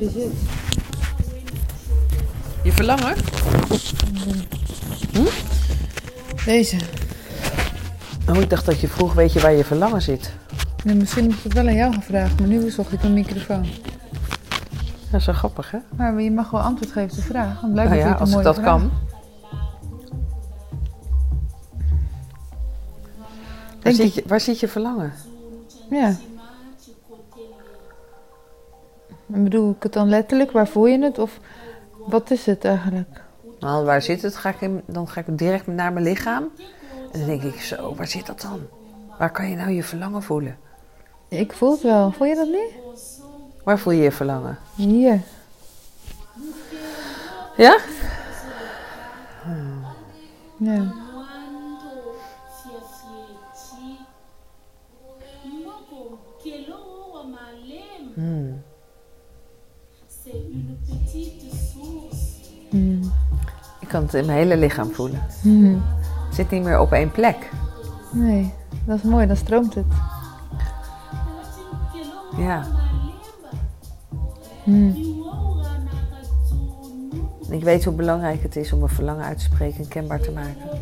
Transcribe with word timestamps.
zit. 0.00 0.32
Je 2.62 2.72
verlangen? 2.72 3.14
Deze. 6.44 6.76
Oh, 8.28 8.36
ik 8.36 8.50
dacht 8.50 8.66
dat 8.66 8.80
je 8.80 8.88
vroeg, 8.88 9.14
weet 9.14 9.32
je 9.32 9.40
waar 9.40 9.52
je 9.52 9.64
verlangen 9.64 10.02
zit? 10.02 10.32
Nee, 10.84 10.94
misschien 10.94 11.24
heb 11.24 11.32
ik 11.38 11.42
het 11.42 11.52
wel 11.52 11.66
aan 11.66 11.74
jou 11.74 11.94
gevraagd, 11.94 12.38
maar 12.40 12.48
nu 12.48 12.70
zocht 12.70 12.92
ik 12.92 13.02
een 13.02 13.12
microfoon. 13.12 13.66
Dat 15.10 15.20
is 15.20 15.26
wel 15.26 15.34
grappig, 15.34 15.70
hè? 15.70 15.78
Maar 15.96 16.20
je 16.20 16.30
mag 16.30 16.50
wel 16.50 16.60
antwoord 16.60 16.92
geven 16.92 17.10
op 17.10 17.16
de 17.16 17.22
vraag. 17.22 17.60
Dan 17.60 17.72
blijft 17.72 17.90
Nou 17.90 18.02
ja, 18.02 18.12
als 18.12 18.30
dat 18.42 18.54
vraag. 18.54 18.66
kan. 18.66 18.90
Waar 23.82 23.96
Denk 23.96 23.96
zit, 23.96 24.14
je, 24.14 24.22
waar 24.26 24.40
zit 24.40 24.60
je 24.60 24.68
verlangen? 24.68 25.12
Ja. 25.90 26.14
En 29.32 29.44
bedoel 29.44 29.70
ik 29.70 29.82
het 29.82 29.92
dan 29.92 30.08
letterlijk? 30.08 30.50
Waar 30.50 30.68
voel 30.68 30.86
je 30.86 31.02
het? 31.02 31.18
Of 31.18 31.40
wat 32.06 32.30
is 32.30 32.46
het 32.46 32.64
eigenlijk? 32.64 33.22
Nou, 33.60 33.84
waar 33.84 34.02
zit 34.02 34.22
het? 34.22 34.36
Ga 34.36 34.48
ik 34.48 34.60
in, 34.60 34.82
dan 34.86 35.08
ga 35.08 35.20
ik 35.20 35.38
direct 35.38 35.66
naar 35.66 35.92
mijn 35.92 36.04
lichaam. 36.04 36.48
En 37.12 37.18
dan 37.18 37.28
denk 37.28 37.42
ik 37.42 37.60
zo, 37.60 37.94
waar 37.94 38.06
zit 38.06 38.26
dat 38.26 38.40
dan? 38.40 38.60
Waar 39.18 39.32
kan 39.32 39.50
je 39.50 39.56
nou 39.56 39.70
je 39.70 39.82
verlangen 39.82 40.22
voelen? 40.22 40.58
Ik 41.28 41.52
voel 41.52 41.70
het 41.70 41.82
wel. 41.82 42.12
Voel 42.12 42.26
je 42.26 42.34
dat 42.34 42.48
niet? 42.48 42.72
Waar 43.64 43.78
voel 43.78 43.92
je 43.92 44.02
je 44.02 44.12
verlangen? 44.12 44.58
Hier. 44.74 45.20
Ja? 47.56 47.78
Ja. 50.56 50.82
Wa 57.12 57.22
malem 57.22 58.12
Hmm. 58.14 58.62
Ik 63.88 63.94
kan 63.94 64.02
het 64.02 64.14
in 64.14 64.26
mijn 64.26 64.38
hele 64.38 64.56
lichaam 64.56 64.92
voelen. 64.92 65.20
Hmm. 65.42 65.82
Het 66.26 66.34
zit 66.34 66.50
niet 66.50 66.62
meer 66.62 66.78
op 66.80 66.92
één 66.92 67.10
plek. 67.10 67.50
Nee, 68.12 68.52
dat 68.84 68.96
is 68.96 69.02
mooi. 69.02 69.26
Dan 69.26 69.36
stroomt 69.36 69.74
het. 69.74 69.84
Ja. 72.36 72.64
En 77.46 77.52
ik 77.54 77.62
weet 77.64 77.84
hoe 77.84 77.94
belangrijk 77.94 78.42
het 78.42 78.56
is 78.56 78.72
om 78.72 78.82
een 78.82 78.88
verlangen 78.88 79.24
uit 79.24 79.38
te 79.38 79.44
spreken 79.44 79.78
en 79.78 79.88
kenbaar 79.88 80.20
te 80.20 80.30
maken. 80.30 80.78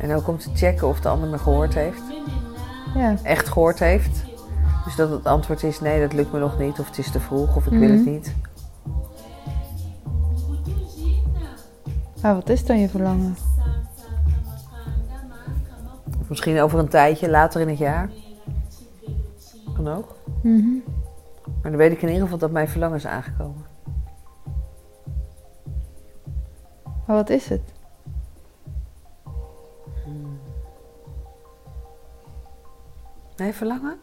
En 0.00 0.14
ook 0.14 0.28
om 0.28 0.38
te 0.38 0.50
checken 0.54 0.88
of 0.88 1.00
de 1.00 1.08
ander 1.08 1.28
me 1.28 1.38
gehoord 1.38 1.74
heeft. 1.74 2.02
Ja. 2.94 3.14
Echt 3.22 3.48
gehoord 3.48 3.78
heeft. 3.78 4.22
Dus 4.84 4.96
dat 4.96 5.10
het 5.10 5.26
antwoord 5.26 5.62
is 5.62 5.80
nee, 5.80 6.00
dat 6.00 6.12
lukt 6.12 6.32
me 6.32 6.38
nog 6.38 6.58
niet. 6.58 6.78
Of 6.78 6.86
het 6.86 6.98
is 6.98 7.10
te 7.10 7.20
vroeg. 7.20 7.56
Of 7.56 7.66
ik 7.66 7.78
wil 7.78 7.90
het 7.90 8.00
Mhm. 8.00 8.10
niet. 8.10 8.34
Maar 12.22 12.34
wat 12.34 12.48
is 12.48 12.64
dan 12.64 12.78
je 12.78 12.88
verlangen? 12.88 13.36
Misschien 16.28 16.60
over 16.60 16.78
een 16.78 16.88
tijdje, 16.88 17.30
later 17.30 17.60
in 17.60 17.68
het 17.68 17.78
jaar. 17.78 18.10
Kan 19.74 19.88
ook. 19.88 20.16
Mhm. 20.42 20.74
Maar 21.44 21.70
dan 21.70 21.76
weet 21.76 21.92
ik 21.92 22.02
in 22.02 22.08
ieder 22.08 22.22
geval 22.22 22.38
dat 22.38 22.50
mijn 22.50 22.68
verlangen 22.68 22.96
is 22.96 23.06
aangekomen. 23.06 23.64
Maar 27.06 27.16
wat 27.16 27.30
is 27.30 27.48
het? 27.48 27.72
Mijn 33.36 33.54
verlangen? 33.54 33.98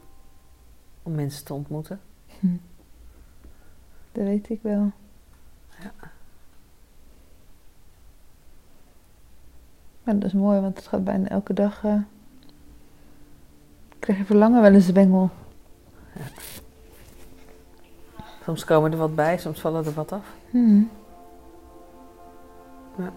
Om 1.04 1.16
mensen 1.16 1.46
te 1.46 1.54
ontmoeten. 1.54 2.00
Dat 4.12 4.24
weet 4.24 4.50
ik 4.50 4.62
wel. 4.62 4.92
Ja. 5.82 5.92
Maar 10.10 10.20
dat 10.20 10.28
is 10.28 10.34
mooi, 10.40 10.60
want 10.62 10.78
het 10.78 10.88
gaat 10.88 11.04
bijna 11.04 11.28
elke 11.28 11.54
dag. 11.54 11.84
eh, 11.84 11.94
krijg 14.00 14.18
je 14.20 14.26
verlangen 14.26 14.62
wel 14.62 14.74
een 14.74 14.82
zwengel. 14.82 15.30
Soms 18.44 18.66
komen 18.66 18.92
er 18.92 18.98
wat 18.98 19.16
bij, 19.16 19.38
soms 19.38 19.60
vallen 19.62 19.86
er 19.86 19.94
wat 19.94 20.12
af. 20.12 20.34
Ja. 22.98 23.12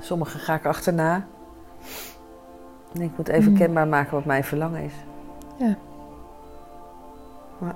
Sommige 0.00 0.38
ga 0.38 0.54
ik 0.54 0.66
achterna. 0.66 1.26
En 2.94 3.00
ik 3.02 3.16
moet 3.16 3.28
even 3.28 3.52
Mhm. 3.52 3.60
kenbaar 3.60 3.88
maken 3.88 4.12
wat 4.14 4.24
mijn 4.24 4.44
verlangen 4.44 4.82
is. 4.82 4.92
Ja. 5.58 5.76
Ja. 7.60 7.74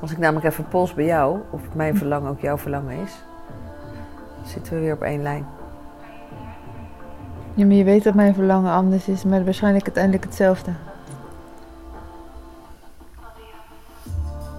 Als 0.00 0.12
ik 0.12 0.18
namelijk 0.18 0.46
even 0.46 0.68
pols 0.68 0.94
bij 0.94 1.04
jou, 1.04 1.38
of 1.50 1.60
mijn 1.74 1.96
verlangen 1.96 2.30
ook 2.30 2.40
jouw 2.40 2.58
verlangen 2.58 2.96
is, 2.96 3.22
zitten 4.44 4.74
we 4.74 4.80
weer 4.80 4.92
op 4.92 5.02
één 5.02 5.22
lijn. 5.22 5.46
Ja, 7.54 7.66
maar 7.66 7.74
je 7.74 7.84
weet 7.84 8.04
dat 8.04 8.14
mijn 8.14 8.34
verlangen 8.34 8.72
anders 8.72 9.08
is, 9.08 9.24
maar 9.24 9.44
waarschijnlijk 9.44 9.84
uiteindelijk 9.84 10.24
hetzelfde. 10.24 10.70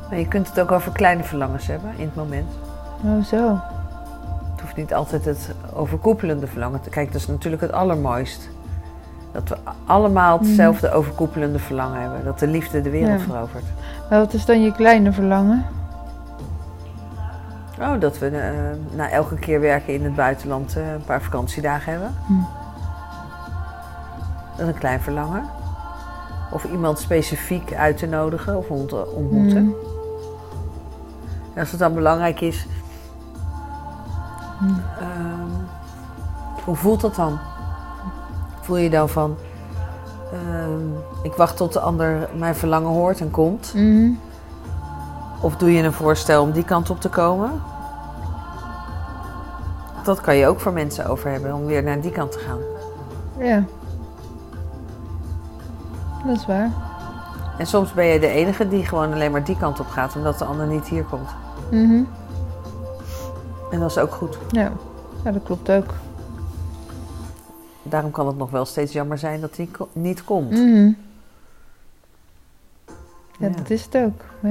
Maar 0.09 0.19
je 0.19 0.27
kunt 0.27 0.47
het 0.47 0.59
ook 0.59 0.71
over 0.71 0.91
kleine 0.91 1.23
verlangens 1.23 1.67
hebben 1.67 1.91
in 1.97 2.05
het 2.05 2.15
moment. 2.15 2.49
Oh, 3.03 3.23
zo. 3.23 3.59
Het 4.51 4.61
hoeft 4.61 4.75
niet 4.75 4.93
altijd 4.93 5.25
het 5.25 5.55
overkoepelende 5.73 6.47
verlangen 6.47 6.81
te 6.81 6.89
Kijk, 6.89 7.11
dat 7.11 7.21
is 7.21 7.27
natuurlijk 7.27 7.61
het 7.61 7.71
allermooist. 7.71 8.49
Dat 9.31 9.49
we 9.49 9.57
allemaal 9.85 10.39
hetzelfde 10.39 10.91
overkoepelende 10.91 11.59
verlangen 11.59 12.01
hebben. 12.01 12.23
Dat 12.23 12.39
de 12.39 12.47
liefde 12.47 12.81
de 12.81 12.89
wereld 12.89 13.19
Ja. 13.19 13.25
verovert. 13.25 13.63
Maar 14.09 14.19
wat 14.19 14.33
is 14.33 14.45
dan 14.45 14.61
je 14.61 14.71
kleine 14.71 15.11
verlangen? 15.11 15.65
Oh, 17.79 17.99
dat 17.99 18.19
we 18.19 18.27
eh, 18.27 18.51
na 18.97 19.09
elke 19.09 19.35
keer 19.35 19.59
werken 19.59 19.93
in 19.93 20.03
het 20.03 20.15
buitenland 20.15 20.75
eh, 20.77 20.91
een 20.91 21.03
paar 21.03 21.21
vakantiedagen 21.21 21.91
hebben. 21.91 22.15
Hm. 22.27 22.33
Dat 24.57 24.67
is 24.67 24.73
een 24.73 24.79
klein 24.79 24.99
verlangen. 25.01 25.43
Of 26.51 26.63
iemand 26.63 26.99
specifiek 26.99 27.73
uit 27.73 27.97
te 27.97 28.07
nodigen 28.07 28.57
of 28.57 28.69
ont- 28.69 29.13
ontmoeten. 29.13 29.63
Mhm. 29.63 29.73
En 31.53 31.59
als 31.59 31.71
het 31.71 31.79
dan 31.79 31.93
belangrijk 31.93 32.41
is, 32.41 32.67
Hm. 34.59 34.65
ehm, 34.99 35.63
hoe 36.65 36.75
voelt 36.75 37.01
dat 37.01 37.15
dan? 37.15 37.39
Voel 38.61 38.77
je 38.77 38.89
dan 38.89 39.09
van, 39.09 39.35
ehm, 40.31 41.23
ik 41.23 41.33
wacht 41.33 41.57
tot 41.57 41.73
de 41.73 41.79
ander 41.79 42.29
mijn 42.35 42.55
verlangen 42.55 42.89
hoort 42.89 43.19
en 43.19 43.31
komt? 43.31 43.73
Mhm. 43.75 44.09
Of 45.41 45.55
doe 45.55 45.73
je 45.73 45.83
een 45.83 45.93
voorstel 45.93 46.41
om 46.43 46.51
die 46.51 46.63
kant 46.63 46.89
op 46.89 47.01
te 47.01 47.09
komen? 47.09 47.51
Dat 50.03 50.21
kan 50.21 50.35
je 50.35 50.47
ook 50.47 50.59
voor 50.59 50.73
mensen 50.73 51.05
over 51.05 51.31
hebben, 51.31 51.53
om 51.53 51.65
weer 51.65 51.83
naar 51.83 52.01
die 52.01 52.11
kant 52.11 52.31
te 52.31 52.39
gaan. 52.39 52.59
Ja. 53.45 53.63
Dat 56.25 56.37
is 56.37 56.45
waar. 56.45 56.71
En 57.57 57.67
soms 57.67 57.93
ben 57.93 58.05
je 58.05 58.19
de 58.19 58.27
enige 58.27 58.67
die 58.67 58.85
gewoon 58.85 59.13
alleen 59.13 59.31
maar 59.31 59.43
die 59.43 59.57
kant 59.57 59.79
op 59.79 59.87
gaat, 59.87 60.15
omdat 60.15 60.39
de 60.39 60.45
ander 60.45 60.67
niet 60.67 60.87
hier 60.87 61.03
komt. 61.03 61.29
Mhm. 61.71 62.03
En 63.71 63.79
dat 63.79 63.89
is 63.89 63.97
ook 63.97 64.11
goed. 64.13 64.37
Ja. 64.49 64.71
ja, 65.23 65.31
dat 65.31 65.43
klopt 65.43 65.69
ook. 65.71 65.93
Daarom 67.83 68.11
kan 68.11 68.27
het 68.27 68.37
nog 68.37 68.51
wel 68.51 68.65
steeds 68.65 68.93
jammer 68.93 69.17
zijn 69.17 69.41
dat 69.41 69.59
ko- 69.71 69.89
niet 69.93 70.23
komt. 70.23 70.49
Mhm. 70.51 70.85
Ja, 73.37 73.47
Ja. 73.47 73.49
dat 73.49 73.69
is 73.69 73.85
het 73.85 73.97
ook. 73.97 74.21
Ja. 74.39 74.49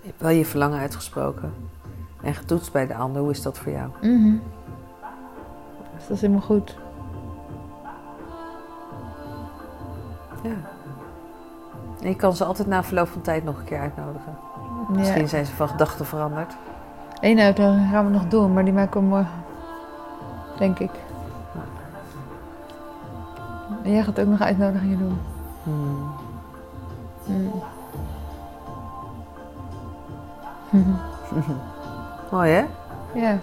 Je 0.00 0.08
hebt 0.08 0.20
wel 0.20 0.30
je 0.30 0.44
verlangen 0.44 0.78
uitgesproken. 0.78 1.52
En 2.22 2.34
getoetst 2.34 2.72
bij 2.72 2.86
de 2.86 2.94
ander. 2.94 3.22
Hoe 3.22 3.30
is 3.30 3.42
dat 3.42 3.58
voor 3.58 3.72
jou? 3.72 3.88
Mhm. 4.00 4.36
Dus 5.96 6.06
dat 6.06 6.10
is 6.16 6.20
helemaal 6.20 6.42
goed. 6.42 6.76
Ja. 10.42 10.50
En 12.02 12.08
je 12.08 12.16
kan 12.16 12.36
ze 12.36 12.44
altijd 12.44 12.68
na 12.68 12.82
verloop 12.84 13.08
van 13.08 13.20
tijd 13.22 13.44
nog 13.44 13.58
een 13.58 13.64
keer 13.64 13.78
uitnodigen. 13.80 14.36
Ja. 14.88 14.98
Misschien 14.98 15.28
zijn 15.28 15.46
ze 15.46 15.52
van 15.54 15.68
gedachten 15.68 16.06
veranderd. 16.06 16.56
Eén 17.20 17.38
uitnodiging 17.38 17.90
gaan 17.90 18.04
we 18.06 18.10
nog 18.12 18.28
doen, 18.28 18.52
maar 18.52 18.64
die 18.64 18.72
maken 18.72 19.00
we 19.00 19.06
morgen. 19.06 19.42
Denk 20.58 20.78
ik. 20.78 20.90
En 23.82 23.92
jij 23.92 24.02
gaat 24.02 24.20
ook 24.20 24.26
nog 24.26 24.40
uitnodigingen 24.40 24.98
doen. 24.98 25.18
Hmm. 25.62 26.10
Mm. 27.26 27.62
Mhm. 30.70 30.90
Mooi 32.32 32.50
hè? 32.50 32.64
Ja. 33.14 33.38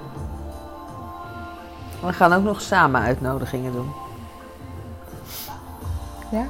We 2.02 2.14
gaan 2.14 2.34
ook 2.34 2.44
nog 2.44 2.62
samen 2.62 3.02
uitnodigingen 3.02 3.72
doen. 3.72 3.92
Ja? 6.32 6.46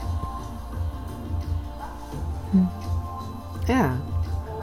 Ja. 3.65 3.85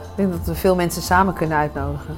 Ik 0.01 0.15
denk 0.15 0.31
dat 0.31 0.45
we 0.45 0.55
veel 0.55 0.75
mensen 0.75 1.01
samen 1.01 1.33
kunnen 1.33 1.57
uitnodigen. 1.57 2.17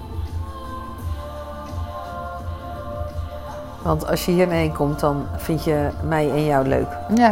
Want 3.81 4.07
als 4.07 4.25
je 4.25 4.31
hierheen 4.31 4.73
komt, 4.73 4.99
dan 4.99 5.25
vind 5.37 5.63
je 5.63 5.89
mij 6.03 6.29
en 6.31 6.45
jou 6.45 6.67
leuk. 6.67 6.87
Ja. 7.15 7.31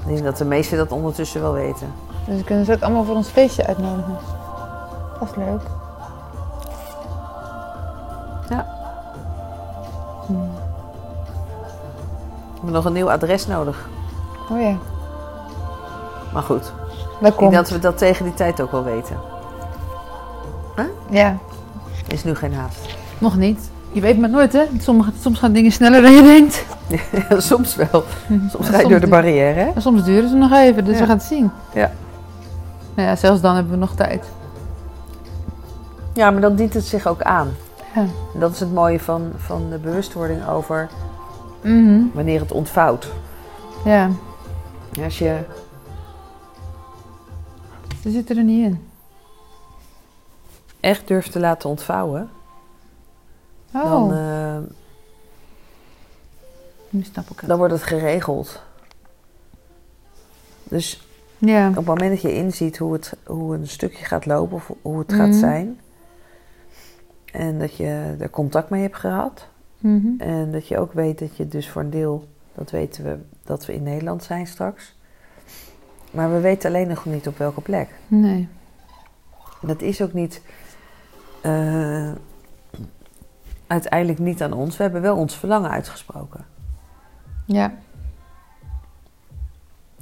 Ik 0.00 0.06
denk 0.06 0.24
dat 0.24 0.36
de 0.36 0.44
meesten 0.44 0.76
dat 0.78 0.92
ondertussen 0.92 1.40
wel 1.40 1.52
weten. 1.52 1.92
Dus 2.26 2.36
we 2.36 2.44
kunnen 2.44 2.64
ze 2.64 2.72
ook 2.72 2.82
allemaal 2.82 3.04
voor 3.04 3.14
ons 3.14 3.28
feestje 3.28 3.66
uitnodigen. 3.66 4.16
Dat 5.18 5.28
is 5.30 5.36
leuk. 5.36 5.60
Ja. 8.48 8.66
We 10.26 10.34
hebben 12.54 12.72
nog 12.72 12.84
een 12.84 12.92
nieuw 12.92 13.10
adres 13.10 13.46
nodig. 13.46 13.88
Oh 14.50 14.60
ja. 14.60 14.76
Maar 16.32 16.42
goed, 16.42 16.72
Dat 17.20 17.32
ik 17.32 17.38
denk 17.38 17.52
dat 17.52 17.68
we 17.68 17.78
dat 17.78 17.98
tegen 17.98 18.24
die 18.24 18.34
tijd 18.34 18.60
ook 18.60 18.70
wel 18.70 18.84
weten. 18.84 19.16
Ja. 21.10 21.36
Er 22.06 22.12
is 22.12 22.24
nu 22.24 22.34
geen 22.34 22.54
haast. 22.54 22.96
Nog 23.18 23.36
niet. 23.36 23.70
Je 23.92 24.00
weet 24.00 24.18
maar 24.18 24.28
nooit, 24.30 24.52
hè? 24.52 24.62
Sommige, 24.80 25.10
soms 25.20 25.38
gaan 25.38 25.52
dingen 25.52 25.72
sneller 25.72 26.02
dan 26.02 26.12
je 26.12 26.22
denkt. 26.22 26.64
Ja, 27.28 27.40
soms 27.40 27.76
wel. 27.76 28.04
Soms 28.50 28.68
ga 28.68 28.80
je 28.80 28.88
door 28.88 29.00
de 29.00 29.06
barrière, 29.06 29.60
hè? 29.60 29.70
En 29.74 29.82
soms 29.82 30.04
duren 30.04 30.28
ze 30.28 30.34
nog 30.36 30.52
even, 30.52 30.84
dus 30.84 30.94
Ja. 30.94 31.00
we 31.00 31.06
gaan 31.06 31.16
het 31.16 31.26
zien. 31.26 31.50
Ja. 31.74 31.92
Nou 32.94 33.08
ja, 33.08 33.16
zelfs 33.16 33.40
dan 33.40 33.54
hebben 33.54 33.72
we 33.72 33.78
nog 33.78 33.94
tijd. 33.94 34.24
Ja, 36.14 36.30
maar 36.30 36.40
dan 36.40 36.54
dient 36.54 36.74
het 36.74 36.84
zich 36.84 37.06
ook 37.06 37.22
aan. 37.22 37.48
Ja. 37.94 38.00
En 38.34 38.40
dat 38.40 38.52
is 38.52 38.60
het 38.60 38.72
mooie 38.72 39.00
van, 39.00 39.32
van 39.36 39.70
de 39.70 39.78
bewustwording 39.78 40.48
over 40.48 40.88
Mhm. 41.62 42.00
wanneer 42.14 42.40
het 42.40 42.52
ontvouwt. 42.52 43.08
Ja, 43.84 44.10
Als 45.04 45.18
je 45.18 45.38
ze 48.02 48.10
zitten 48.10 48.36
er 48.36 48.44
niet 48.44 48.64
in. 48.64 48.86
echt 50.80 51.08
durft 51.08 51.32
te 51.32 51.40
laten 51.40 51.68
ontvouwen, 51.68 52.28
Oh, 53.74 54.08
dan, 54.08 54.66
nu 56.90 57.02
snap 57.02 57.30
ik 57.30 57.38
het. 57.40 57.48
dan 57.48 57.58
wordt 57.58 57.72
het 57.72 57.82
geregeld. 57.82 58.62
Dus 60.64 61.06
Ja. 61.38 61.68
op 61.68 61.74
het 61.76 61.84
moment 61.84 62.10
dat 62.10 62.20
je 62.22 62.34
inziet 62.34 62.78
hoe, 62.78 62.92
het, 62.92 63.16
hoe 63.26 63.54
een 63.54 63.68
stukje 63.68 64.04
gaat 64.04 64.26
lopen 64.26 64.56
of 64.56 64.70
hoe 64.82 64.98
het 64.98 65.12
gaat 65.12 65.28
Mhm. 65.28 65.38
zijn, 65.38 65.80
en 67.32 67.58
dat 67.58 67.76
je 67.76 68.16
er 68.18 68.30
contact 68.30 68.70
mee 68.70 68.82
hebt 68.82 68.96
gehad, 68.96 69.46
Mhm. 69.78 70.08
en 70.20 70.52
dat 70.52 70.68
je 70.68 70.78
ook 70.78 70.92
weet 70.92 71.18
dat 71.18 71.36
je 71.36 71.48
dus 71.48 71.68
voor 71.70 71.82
een 71.82 71.90
deel, 71.90 72.28
dat 72.54 72.70
weten 72.70 73.04
we, 73.04 73.18
dat 73.44 73.66
we 73.66 73.74
in 73.74 73.82
Nederland 73.82 74.22
zijn 74.24 74.46
straks. 74.46 74.94
Maar 76.10 76.32
we 76.32 76.40
weten 76.40 76.68
alleen 76.70 76.88
nog 76.88 77.04
niet 77.04 77.28
op 77.28 77.38
welke 77.38 77.60
plek. 77.60 77.88
Nee. 78.08 78.48
En 79.60 79.68
dat 79.68 79.82
is 79.82 80.02
ook 80.02 80.12
niet. 80.12 80.40
eh, 81.40 82.10
uiteindelijk 83.72 84.18
niet 84.18 84.42
aan 84.42 84.52
ons. 84.52 84.76
We 84.76 84.82
hebben 84.82 85.02
wel 85.02 85.16
ons 85.16 85.36
verlangen 85.36 85.70
uitgesproken. 85.70 86.44
Ja, 87.44 87.72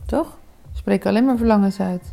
Toch? 0.06 0.38
spreek 0.72 1.06
alleen 1.06 1.24
maar 1.24 1.36
verlangens 1.36 1.80
uit. 1.80 2.12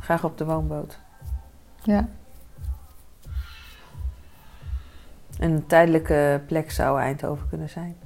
Graag 0.00 0.24
op 0.24 0.38
de 0.38 0.44
woonboot. 0.44 0.98
Ja. 1.82 2.08
En 5.38 5.50
een 5.50 5.66
tijdelijke 5.66 6.42
plek 6.46 6.70
zou 6.70 7.00
Eindhoven 7.00 7.48
kunnen 7.48 7.68
zijn. 7.68 7.96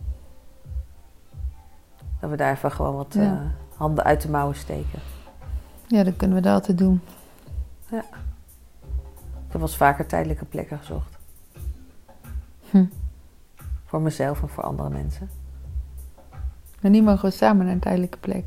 Dat 2.20 2.30
we 2.30 2.36
daar 2.36 2.52
even 2.52 2.72
gewoon 2.72 2.94
wat 2.96 3.14
Ja. 3.14 3.20
eh, 3.22 3.40
handen 3.76 4.04
uit 4.04 4.22
de 4.22 4.28
mouwen 4.30 4.56
steken. 4.56 4.98
Ja, 5.86 6.02
dan 6.04 6.16
kunnen 6.16 6.36
we 6.36 6.42
dat 6.42 6.54
altijd 6.54 6.78
doen. 6.78 7.00
Ik 9.50 9.56
heb 9.56 9.64
wel 9.64 9.70
eens 9.70 9.80
vaker 9.80 10.06
tijdelijke 10.06 10.44
plekken 10.44 10.78
gezocht. 10.78 11.18
Hm. 12.70 12.84
Voor 13.84 14.00
mezelf 14.00 14.42
en 14.42 14.48
voor 14.48 14.64
andere 14.64 14.90
mensen. 14.90 15.30
Maar 16.80 16.90
nu 16.90 17.02
mogen 17.02 17.28
we 17.28 17.36
samen 17.36 17.64
naar 17.64 17.74
een 17.74 17.80
tijdelijke 17.80 18.18
plek. 18.18 18.44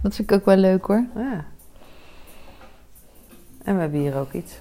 Dat 0.00 0.14
vind 0.14 0.30
ik 0.30 0.36
ook 0.36 0.44
wel 0.44 0.56
leuk 0.56 0.84
hoor. 0.84 1.04
Ja. 1.14 1.44
En 3.62 3.74
we 3.74 3.80
hebben 3.80 4.00
hier 4.00 4.16
ook 4.16 4.32
iets. 4.32 4.60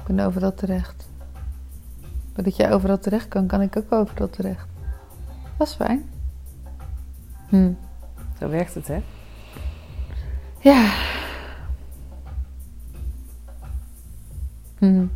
Ik 0.00 0.06
ben 0.06 0.20
overal 0.26 0.54
terecht. 0.54 1.08
Maar 2.34 2.44
dat 2.44 2.56
jij 2.56 2.72
overal 2.72 2.98
terecht 2.98 3.28
kan, 3.28 3.46
kan 3.46 3.60
ik 3.60 3.76
ook 3.76 3.92
overal 3.92 4.30
terecht. 4.30 4.66
Dat 5.56 5.66
is 5.66 5.74
fijn. 5.74 6.10
Hm. 7.48 7.72
Zo 8.38 8.48
werkt 8.48 8.74
het, 8.74 8.88
hè? 8.88 9.02
Ja. 10.58 10.90
Hm. 14.82 15.06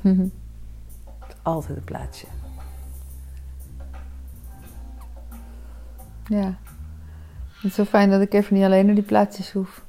Hm. 0.00 0.28
Altijd 1.42 1.76
een 1.76 1.84
plaatsje. 1.84 2.26
Ja. 6.26 6.54
Het 7.54 7.64
is 7.64 7.74
zo 7.74 7.84
fijn 7.84 8.10
dat 8.10 8.20
ik 8.20 8.32
even 8.32 8.54
niet 8.54 8.64
alleen 8.64 8.86
naar 8.86 8.94
die 8.94 9.04
plaatsjes 9.04 9.52
hoef. 9.52 9.84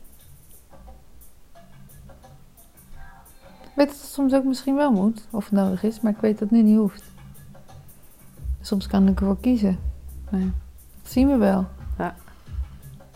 Ik 3.61 3.71
weet 3.75 3.87
dat 3.87 3.97
het 4.01 4.05
soms 4.05 4.33
ook 4.33 4.43
misschien 4.43 4.75
wel 4.75 4.91
moet, 4.91 5.27
of 5.29 5.43
het 5.43 5.53
nodig 5.53 5.83
is, 5.83 5.99
maar 5.99 6.11
ik 6.11 6.21
weet 6.21 6.39
dat 6.39 6.49
het 6.49 6.51
nu 6.51 6.61
niet 6.61 6.77
hoeft. 6.77 7.03
Soms 8.61 8.87
kan 8.87 9.07
ik 9.07 9.19
ervoor 9.19 9.39
kiezen. 9.39 9.93
Dat 11.01 11.11
zien 11.11 11.27
we 11.27 11.37
wel. 11.37 11.65
Ja. 11.97 12.15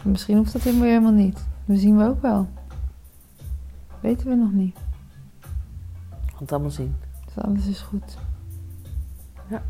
En 0.04 0.12
misschien 0.12 0.38
hoeft 0.38 0.54
dat 0.54 0.62
helemaal 0.62 0.88
helemaal 0.88 1.12
niet. 1.12 1.45
Dat 1.66 1.77
zien 1.77 1.98
we 1.98 2.04
ook 2.04 2.21
wel. 2.21 2.48
Weten 4.00 4.27
we 4.27 4.36
nog 4.36 4.51
niet. 4.51 4.77
Want 6.38 6.51
allemaal 6.51 6.71
zien. 6.71 6.95
Dus 7.25 7.44
alles 7.44 7.66
is 7.66 7.80
goed. 7.80 8.18
Ja. 9.50 9.62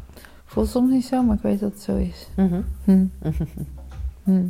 Voelt 0.46 0.68
soms 0.70 0.92
niet 0.92 1.06
zo, 1.06 1.24
maar 1.24 1.36
ik 1.36 1.42
weet 1.42 1.60
dat 1.60 1.72
het 1.72 1.82
zo 1.82 1.96
is. 1.96 2.28
Mhm. 2.36 2.62
Hm. 2.84 3.06
Hm. 4.24 4.48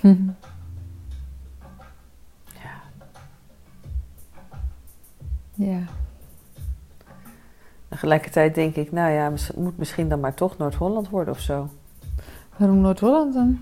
Hm. 0.00 0.28
Ja. 2.54 2.82
Ja. 5.54 5.82
Tegelijkertijd 7.94 8.54
denk 8.54 8.74
ik, 8.76 8.92
nou 8.92 9.12
ja, 9.12 9.32
het 9.32 9.56
moet 9.56 9.78
misschien 9.78 10.08
dan 10.08 10.20
maar 10.20 10.34
toch 10.34 10.58
Noord-Holland 10.58 11.08
worden 11.08 11.34
of 11.34 11.40
zo. 11.40 11.68
Waarom 12.56 12.80
Noord-Holland 12.80 13.34
dan? 13.34 13.60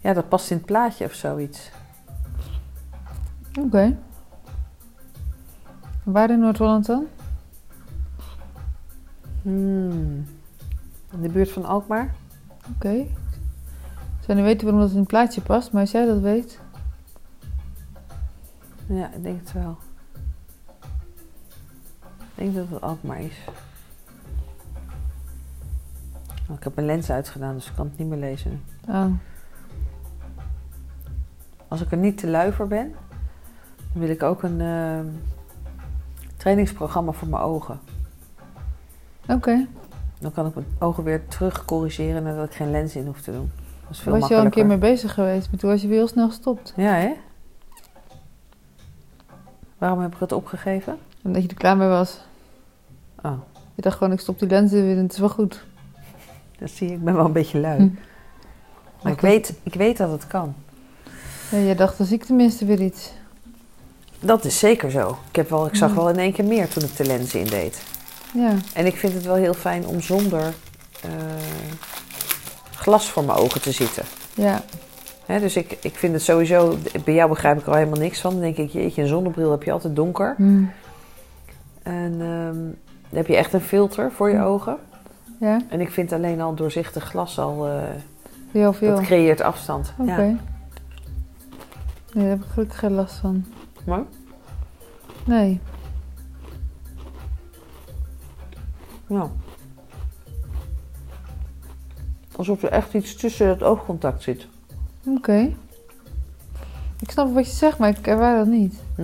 Ja, 0.00 0.12
dat 0.12 0.28
past 0.28 0.50
in 0.50 0.56
het 0.56 0.66
plaatje 0.66 1.04
of 1.04 1.12
zoiets. 1.12 1.70
Oké. 3.60 3.96
Waar 6.02 6.30
in 6.30 6.38
Noord-Holland 6.38 6.86
dan? 6.86 7.06
Hmm. 9.42 10.26
In 11.10 11.22
de 11.22 11.28
buurt 11.28 11.50
van 11.50 11.64
Alkmaar? 11.64 12.14
Oké. 12.74 12.92
Ik 12.92 13.10
zou 14.20 14.38
niet 14.38 14.46
weten 14.46 14.64
waarom 14.64 14.82
dat 14.82 14.92
in 14.92 14.98
het 14.98 15.08
plaatje 15.08 15.40
past, 15.40 15.72
maar 15.72 15.80
als 15.80 15.90
jij 15.90 16.06
dat 16.06 16.20
weet. 16.20 16.60
Ja, 18.86 19.12
ik 19.12 19.22
denk 19.22 19.40
het 19.40 19.52
wel. 19.52 19.78
Ik 22.36 22.42
denk 22.42 22.54
dat 22.54 22.66
het 22.70 22.80
Alkmaar 22.80 23.20
is. 23.20 23.36
Oh, 26.48 26.56
ik 26.56 26.64
heb 26.64 26.74
mijn 26.74 26.86
lens 26.86 27.10
uitgedaan, 27.10 27.54
dus 27.54 27.66
ik 27.66 27.72
kan 27.76 27.86
het 27.86 27.98
niet 27.98 28.08
meer 28.08 28.18
lezen. 28.18 28.62
Oh, 28.88 29.04
Als 31.68 31.80
ik 31.80 31.90
er 31.90 31.96
niet 31.98 32.18
te 32.18 32.26
lui 32.26 32.52
voor 32.52 32.68
ben, 32.68 32.94
dan 33.92 34.02
wil 34.02 34.08
ik 34.08 34.22
ook 34.22 34.42
een 34.42 34.60
eh, 34.60 34.98
trainingsprogramma 36.36 37.12
voor 37.12 37.28
mijn 37.28 37.42
ogen. 37.42 37.80
oké. 39.28 39.66
Dan 40.18 40.32
kan 40.32 40.46
ik 40.46 40.54
mijn 40.54 40.66
ogen 40.78 41.04
weer 41.04 41.26
terug 41.28 41.64
corrigeren 41.64 42.22
nadat 42.22 42.46
ik 42.46 42.54
geen 42.54 42.70
lens 42.70 42.96
in 42.96 43.06
hoef 43.06 43.20
te 43.20 43.32
doen. 43.32 43.50
Dat 43.82 43.90
is 43.90 44.00
veel 44.00 44.18
was 44.18 44.28
je 44.28 44.36
al 44.36 44.44
een 44.44 44.50
keer 44.50 44.66
mee 44.66 44.78
bezig 44.78 45.14
geweest, 45.14 45.50
maar 45.50 45.60
toen 45.60 45.70
was 45.70 45.82
je 45.82 45.88
weer 45.88 45.96
heel 45.96 46.08
snel 46.08 46.28
gestopt. 46.28 46.72
Ja, 46.76 46.92
hè? 46.92 47.12
Waarom 49.78 50.00
heb 50.00 50.14
ik 50.14 50.20
het 50.20 50.32
opgegeven? 50.32 50.98
Omdat 51.26 51.42
je 51.42 51.48
er 51.48 51.54
klaar 51.54 51.76
mee 51.76 51.88
was. 51.88 52.18
Oh, 53.22 53.32
Je 53.74 53.82
dacht 53.82 53.96
gewoon, 53.96 54.12
ik 54.12 54.20
stop 54.20 54.38
die 54.38 54.48
lenzen 54.48 54.82
weer 54.84 54.96
en 54.96 55.02
het 55.02 55.12
is 55.12 55.18
wel 55.18 55.28
goed. 55.28 55.64
dat 56.58 56.70
zie 56.70 56.88
je. 56.88 56.94
Ik 56.94 57.04
ben 57.04 57.14
wel 57.14 57.24
een 57.24 57.32
beetje 57.32 57.58
lui. 57.60 57.78
Hm. 57.78 57.88
Maar 59.02 59.12
ik 59.12 59.20
weet, 59.20 59.52
ik 59.62 59.74
weet 59.74 59.96
dat 59.96 60.10
het 60.10 60.26
kan. 60.26 60.54
Ja, 61.50 61.58
je 61.58 61.74
dacht, 61.74 61.98
dan 61.98 62.06
zie 62.06 62.16
ik 62.16 62.24
tenminste 62.24 62.64
weer 62.64 62.80
iets. 62.80 63.12
Dat 64.20 64.44
is 64.44 64.58
zeker 64.58 64.90
zo. 64.90 65.18
Ik, 65.28 65.36
heb 65.36 65.50
wel, 65.50 65.66
ik 65.66 65.74
zag 65.76 65.90
Hm. 65.90 65.96
wel 65.96 66.08
in 66.08 66.18
één 66.18 66.32
keer 66.32 66.44
meer 66.44 66.68
toen 66.68 66.82
ik 66.84 66.96
de 66.96 67.04
lenzen 67.06 67.40
indeed. 67.40 67.82
Ja, 68.34 68.52
En 68.74 68.86
ik 68.86 68.96
vind 68.96 69.12
het 69.12 69.24
wel 69.24 69.34
heel 69.34 69.54
fijn 69.54 69.86
om 69.86 70.00
zonder 70.00 70.42
eh, 71.02 71.10
glas 72.74 73.10
voor 73.10 73.24
mijn 73.24 73.38
ogen 73.38 73.60
te 73.60 73.72
zitten. 73.72 74.04
ja, 74.34 74.62
Hè, 75.26 75.40
dus 75.40 75.56
ik, 75.56 75.76
ik 75.82 75.94
vind 75.94 76.12
het 76.12 76.22
sowieso, 76.22 76.76
bij 77.04 77.14
jou 77.14 77.28
begrijp 77.28 77.58
ik 77.58 77.62
er 77.66 77.68
al 77.72 77.76
helemaal 77.78 77.98
niks 78.00 78.20
van. 78.20 78.30
Dan 78.32 78.40
denk 78.40 78.56
ik, 78.56 78.70
jeetje, 78.70 79.02
een 79.02 79.08
zonnebril 79.08 79.50
heb 79.50 79.62
je 79.62 79.72
altijd 79.72 79.96
donker. 79.96 80.34
hm, 80.36 80.64
En 81.86 82.12
ehm, 82.20 82.54
dan 83.08 83.16
heb 83.18 83.26
je 83.26 83.36
echt 83.36 83.52
een 83.52 83.60
filter 83.60 84.12
voor 84.12 84.30
je 84.30 84.40
ogen. 84.40 84.76
ja, 85.40 85.60
En 85.68 85.80
ik 85.80 85.90
vind 85.90 86.12
alleen 86.12 86.40
al 86.40 86.54
doorzichtig 86.54 87.04
glas 87.04 87.38
al, 87.38 87.66
eh, 87.66 87.82
heel 88.52 88.72
veel. 88.72 88.94
dat 88.96 89.04
creëert 89.04 89.40
afstand. 89.40 89.92
Oké. 89.98 90.10
Ja. 90.10 90.16
Nee, 90.26 90.36
daar 92.12 92.24
heb 92.24 92.38
ik 92.44 92.50
gelukkig 92.52 92.78
geen 92.78 92.92
last 92.92 93.14
van. 93.16 93.44
Maar, 93.84 94.02
Nee. 95.24 95.60
ja. 99.06 99.30
Alsof 102.36 102.62
er 102.62 102.70
echt 102.70 102.94
iets 102.94 103.14
tussen 103.16 103.48
het 103.48 103.62
oogcontact 103.62 104.22
zit. 104.22 104.46
Oké. 105.06 105.52
Ik 107.00 107.10
snap 107.10 107.34
wat 107.34 107.46
je 107.46 107.52
zegt, 107.52 107.78
maar 107.78 107.88
ik 107.88 108.06
ervaar 108.06 108.36
dat 108.36 108.46
niet. 108.46 108.74
Hm. 108.94 109.02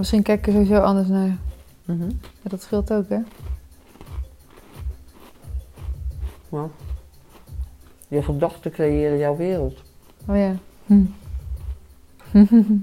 Misschien 0.00 0.22
kijk 0.22 0.38
ik 0.38 0.46
er 0.46 0.52
sowieso 0.52 0.80
anders 0.80 1.08
naar. 1.08 1.36
Mhm. 1.84 2.08
Ja, 2.42 2.50
dat 2.50 2.62
scheelt 2.62 2.92
ook, 2.92 3.08
hè? 3.08 3.18
Ja. 6.48 6.68
Je 8.08 8.22
gedachten 8.22 8.70
creëren 8.70 9.18
jouw 9.18 9.36
wereld. 9.36 9.82
Oh 10.26 10.36
ja. 10.36 10.54
Hm. 10.86 11.04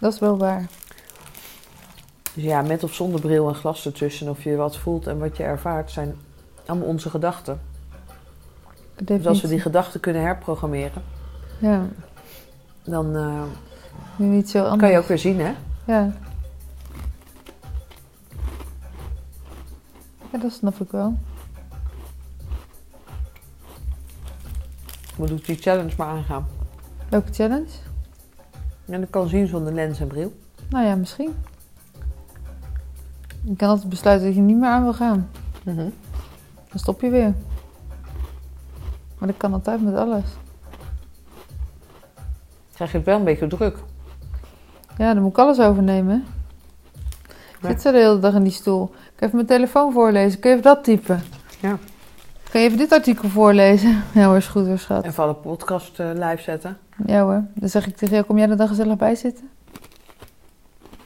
dat 0.00 0.12
is 0.12 0.18
wel 0.18 0.38
waar. 0.38 0.68
Dus 2.34 2.44
ja, 2.44 2.62
met 2.62 2.84
of 2.84 2.94
zonder 2.94 3.20
bril 3.20 3.48
en 3.48 3.54
glas 3.54 3.86
ertussen, 3.86 4.28
of 4.28 4.42
je 4.42 4.56
wat 4.56 4.76
voelt 4.76 5.06
en 5.06 5.18
wat 5.18 5.36
je 5.36 5.42
ervaart, 5.42 5.90
zijn 5.90 6.14
allemaal 6.66 6.88
onze 6.88 7.10
gedachten. 7.10 7.60
Dus 8.94 9.26
als 9.26 9.40
we 9.40 9.48
die 9.48 9.60
gedachten 9.60 10.00
kunnen 10.00 10.22
herprogrammeren, 10.22 11.02
Ja, 11.58 11.88
dan 12.90 13.16
eh, 13.16 13.42
niet 14.16 14.50
zo 14.50 14.76
kan 14.76 14.90
je 14.90 14.98
ook 14.98 15.06
weer 15.06 15.18
zien, 15.18 15.40
hè? 15.40 15.52
Ja. 15.84 16.12
Ja, 20.32 20.38
dat 20.38 20.52
snap 20.52 20.80
ik 20.80 20.90
wel. 20.90 21.14
Moet 25.16 25.30
ik 25.30 25.46
die 25.46 25.56
challenge 25.56 25.92
maar 25.96 26.06
aangaan. 26.06 26.46
Welke 27.08 27.32
challenge? 27.32 27.68
En 28.86 29.02
ik 29.02 29.10
kan 29.10 29.28
zien 29.28 29.46
zonder 29.46 29.72
lens 29.72 30.00
en 30.00 30.06
bril. 30.06 30.32
Nou 30.68 30.86
ja, 30.86 30.94
misschien. 30.94 31.34
Je 33.42 33.56
kan 33.56 33.68
altijd 33.68 33.88
besluiten 33.88 34.26
dat 34.26 34.36
je 34.36 34.42
niet 34.42 34.56
meer 34.56 34.68
aan 34.68 34.82
wil 34.82 34.94
gaan. 34.94 35.30
Mhm. 35.64 35.88
Dan 36.68 36.78
stop 36.78 37.00
je 37.00 37.10
weer. 37.10 37.34
Maar 39.18 39.28
dat 39.28 39.36
kan 39.36 39.52
altijd 39.52 39.82
met 39.82 39.94
alles. 39.94 40.24
Krijg 42.80 42.94
je 42.94 42.98
het 42.98 43.06
wel 43.08 43.18
een 43.18 43.24
beetje 43.24 43.46
druk. 43.46 43.76
Ja, 44.98 45.14
dan 45.14 45.22
moet 45.22 45.32
ik 45.32 45.38
alles 45.38 45.60
overnemen. 45.60 46.24
Ik 47.32 47.62
Ja. 47.62 47.68
zit 47.68 47.80
zo 47.80 47.92
de 47.92 47.98
hele 47.98 48.18
dag 48.18 48.34
in 48.34 48.42
die 48.42 48.52
stoel. 48.52 48.84
Ik 48.84 48.90
kan 49.16 49.26
even 49.26 49.34
mijn 49.34 49.46
telefoon 49.46 49.92
voorlezen. 49.92 50.40
Kun 50.40 50.50
je 50.50 50.56
even 50.56 50.68
dat 50.70 50.84
typen? 50.84 51.22
Ja. 51.60 51.78
Kan 52.50 52.60
je 52.60 52.66
even 52.66 52.78
dit 52.78 52.92
artikel 52.92 53.28
voorlezen? 53.28 54.02
Ja 54.14 54.24
hoor, 54.26 54.36
is 54.36 54.46
goed 54.46 54.66
hoor, 54.66 54.78
schat. 54.78 55.04
Even 55.04 55.22
alle 55.22 55.34
podcast 55.34 56.00
eh, 56.00 56.10
live 56.14 56.42
zetten. 56.42 56.78
Ja 57.06 57.22
hoor. 57.22 57.44
Dan 57.54 57.68
zeg 57.68 57.86
ik 57.86 57.96
tegen 57.96 58.14
jou, 58.14 58.26
kom 58.26 58.38
jij 58.38 58.48
er 58.50 58.56
dan 58.56 58.68
gezellig 58.68 58.96
bij 58.96 59.14
zitten? 59.14 59.48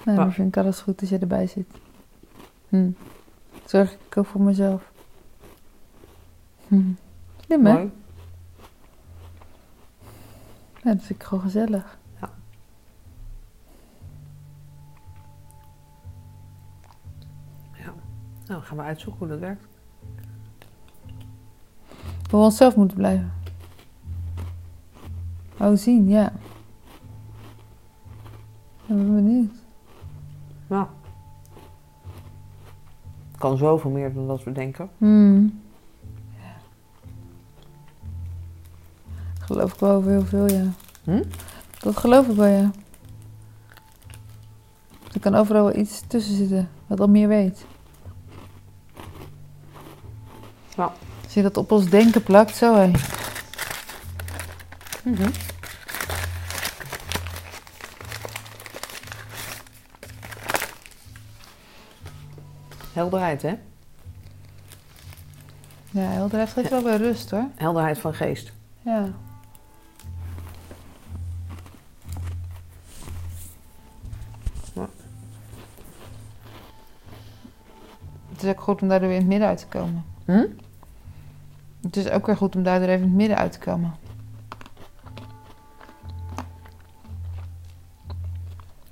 Nee, 0.05 0.15
Ja. 0.17 0.23
dan 0.23 0.33
vind 0.33 0.49
ik 0.49 0.57
alles 0.63 0.81
goed 0.81 1.01
als 1.01 1.11
je 1.11 1.19
erbij 1.19 1.47
zit. 1.47 1.67
Hm. 2.69 2.91
Zorg 3.65 3.93
ik 4.09 4.17
ook 4.17 4.27
voor 4.27 4.41
mezelf. 4.41 4.83
Hm. 6.69 6.81
Slim 7.47 7.67
hè? 7.67 7.73
Mooi. 7.73 7.91
Ja, 10.85 10.93
dat 10.93 11.03
vind 11.03 11.21
ik 11.21 11.27
gewoon 11.27 11.45
gezellig. 11.45 11.99
Nou, 12.21 12.33
dan 18.45 18.63
gaan 18.63 18.77
we 18.77 18.83
uitzoeken 18.83 19.19
hoe 19.19 19.29
dat 19.29 19.39
werkt. 19.39 19.67
We 22.31 22.37
onszelf 22.37 22.77
moeten 22.77 22.97
blijven. 22.97 23.33
Oh, 25.59 25.77
zien, 25.77 26.09
ja. 26.09 26.33
Ik 28.87 28.87
ben 28.87 29.15
benieuwd. 29.15 29.55
Nou. 30.67 30.87
Het 33.31 33.41
kan 33.41 33.57
zoveel 33.57 33.91
meer 33.91 34.15
dan 34.15 34.27
dat 34.27 34.45
we 34.45 34.53
denken. 34.53 34.91
Hmm. 34.99 35.63
Geloof 39.65 39.73
ik 39.75 39.81
wel 39.81 40.13
heel 40.13 40.25
veel, 40.25 40.51
ja. 40.51 40.73
Hm? 41.05 41.23
Dat 41.79 41.97
geloof 41.97 42.29
ik 42.29 42.37
wel, 42.37 42.47
ja. 42.47 42.71
Er 45.13 45.21
kan 45.21 45.35
overal 45.35 45.65
wel 45.65 45.77
iets 45.77 46.03
tussen 46.07 46.37
zitten, 46.37 46.71
wat 46.87 47.01
al 47.01 47.09
meer 47.09 47.29
weet. 47.29 47.65
Ja. 50.77 50.93
Als 51.25 51.35
je 51.35 51.43
dat 51.43 51.57
op 51.57 51.73
ons 51.73 51.89
denken 51.91 52.23
plakt, 52.23 52.57
zo 52.57 52.75
hé. 52.75 52.91
Mhm. 55.03 55.31
Helderheid, 62.93 63.43
hè? 63.43 63.59
Ja, 65.91 66.01
helderheid 66.01 66.51
geeft 66.51 66.71
wel 66.71 66.83
weer 66.83 66.97
rust 66.97 67.31
hoor. 67.31 67.49
Helderheid 67.55 67.99
van 67.99 68.15
geest. 68.15 68.53
Ja. 68.83 69.13
Is 78.45 78.51
ook 78.51 78.61
goed 78.61 78.83
om 78.83 78.89
daardoor 78.89 79.09
weer 79.09 79.17
in 79.17 79.23
het 79.23 79.31
midden 79.31 79.49
uit 79.49 79.59
te 79.59 79.67
komen. 79.67 80.05
Hm? 80.25 80.47
Het 81.81 81.97
is 81.97 82.11
ook 82.11 82.27
weer 82.27 82.37
goed 82.37 82.57
om 82.57 82.63
daardoor 82.63 82.89
even 82.89 83.03
in 83.03 83.09
het 83.09 83.17
midden 83.17 83.37
uit 83.37 83.53
te 83.53 83.59
komen. 83.59 83.95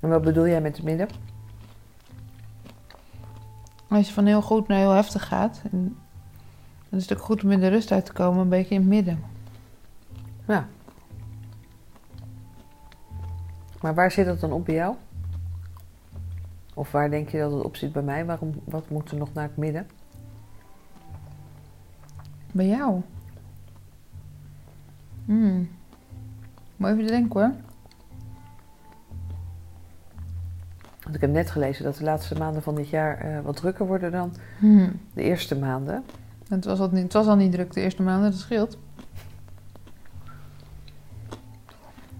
En 0.00 0.08
wat 0.08 0.22
bedoel 0.22 0.46
jij 0.46 0.60
met 0.60 0.76
het 0.76 0.84
midden? 0.84 1.08
Als 3.88 4.06
je 4.06 4.12
van 4.12 4.26
heel 4.26 4.42
goed 4.42 4.68
naar 4.68 4.78
heel 4.78 4.90
heftig 4.90 5.26
gaat, 5.26 5.62
dan 5.70 5.94
is 6.90 7.08
het 7.08 7.18
ook 7.18 7.24
goed 7.24 7.44
om 7.44 7.50
in 7.50 7.60
de 7.60 7.68
rust 7.68 7.92
uit 7.92 8.04
te 8.04 8.12
komen, 8.12 8.40
een 8.40 8.48
beetje 8.48 8.74
in 8.74 8.80
het 8.80 8.88
midden. 8.88 9.24
Ja. 10.46 10.68
Maar 13.80 13.94
waar 13.94 14.10
zit 14.10 14.26
dat 14.26 14.40
dan 14.40 14.52
op 14.52 14.64
bij 14.64 14.74
jou? 14.74 14.94
Of 16.74 16.92
waar 16.92 17.10
denk 17.10 17.28
je 17.28 17.38
dat 17.38 17.52
het 17.52 17.62
op 17.62 17.76
zit 17.76 17.92
bij 17.92 18.02
mij? 18.02 18.24
Waarom, 18.24 18.52
wat 18.64 18.90
moet 18.90 19.10
er 19.10 19.16
nog 19.16 19.32
naar 19.32 19.44
het 19.44 19.56
midden? 19.56 19.86
Bij 22.52 22.66
jou? 22.66 23.00
Hmm. 25.24 25.68
Moet 26.76 26.88
even 26.88 27.06
denken 27.06 27.40
hoor. 27.40 27.52
Want 31.02 31.14
ik 31.14 31.20
heb 31.20 31.30
net 31.30 31.50
gelezen 31.50 31.84
dat 31.84 31.96
de 31.96 32.04
laatste 32.04 32.34
maanden 32.38 32.62
van 32.62 32.74
dit 32.74 32.88
jaar 32.88 33.18
eh, 33.18 33.40
wat 33.40 33.56
drukker 33.56 33.86
worden 33.86 34.12
dan 34.12 34.32
Hmm. 34.58 35.00
de 35.14 35.22
eerste 35.22 35.58
maanden. 35.58 36.04
Het, 36.48 36.64
was 36.64 36.80
al 36.80 36.88
niet, 36.92 37.02
het 37.02 37.12
was 37.12 37.26
al 37.26 37.36
niet 37.36 37.52
druk 37.52 37.72
de 37.72 37.80
eerste 37.80 38.02
maanden, 38.02 38.30
dat 38.30 38.40
scheelt. 38.40 38.78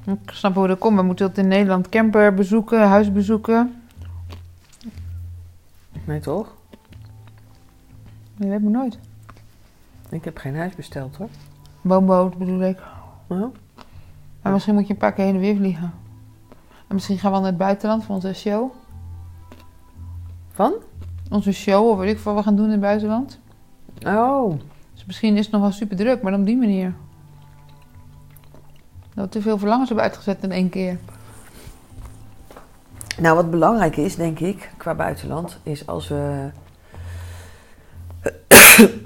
Ik 0.06 0.30
snap 0.30 0.54
hoe 0.54 0.66
dat 0.66 0.78
komt. 0.78 0.97
We 0.97 1.02
moeten 1.02 1.26
altijd 1.26 1.47
in 1.47 1.52
Nederland 1.52 1.88
camper 1.88 2.35
bezoeken, 2.35 2.88
huis 2.88 3.12
bezoeken. 3.12 3.81
Nee, 6.04 6.21
toch? 6.21 6.54
Je 8.37 8.49
weet 8.49 8.62
me 8.62 8.71
nooit. 8.71 8.99
Ik 10.09 10.25
heb 10.25 10.37
geen 10.37 10.56
huis 10.56 10.75
besteld 10.75 11.16
hoor. 11.16 11.28
Woonboot 11.80 12.37
bedoel 12.37 12.62
ik. 12.62 12.78
Ja. 13.28 13.50
Maar 14.42 14.52
misschien 14.52 14.75
moet 14.75 14.87
je 14.87 14.92
een 14.92 14.99
paar 14.99 15.12
keer 15.12 15.25
heen 15.25 15.35
en 15.35 15.40
weer 15.40 15.56
vliegen. 15.56 15.92
En 16.88 16.94
misschien 16.94 17.18
gaan 17.18 17.32
we 17.32 17.38
naar 17.38 17.47
het 17.47 17.56
buitenland 17.56 18.04
voor 18.04 18.14
onze 18.14 18.35
show. 18.35 18.71
Van? 20.52 20.73
Onze 21.30 21.52
show, 21.52 21.88
of 21.88 21.99
weet 21.99 22.11
ik 22.11 22.18
veel 22.18 22.35
wat 22.35 22.42
we 22.42 22.49
gaan 22.49 22.56
doen 22.56 22.64
in 22.66 22.71
het 22.71 22.80
buitenland. 22.80 23.38
Oh, 24.06 24.59
Dus 24.94 25.04
misschien 25.04 25.37
is 25.37 25.44
het 25.44 25.52
nog 25.52 25.61
wel 25.61 25.73
super 25.73 25.97
druk, 25.97 26.23
maar 26.23 26.30
dan 26.30 26.40
op 26.40 26.47
die 26.47 26.56
manier. 26.56 26.94
Dat 29.14 29.25
we 29.25 29.30
te 29.30 29.42
veel 29.42 29.59
verlangens 29.59 29.88
hebben 29.88 30.06
uitgezet 30.06 30.42
in 30.42 30.52
één 30.52 30.68
keer. 30.68 30.99
Nou, 33.22 33.36
wat 33.36 33.50
belangrijk 33.50 33.96
is, 33.96 34.16
denk 34.16 34.38
ik, 34.38 34.70
qua 34.76 34.94
buitenland, 34.94 35.58
is 35.62 35.86
als 35.86 36.08
we. 36.08 36.50